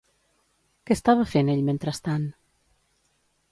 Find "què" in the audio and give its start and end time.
0.87-0.95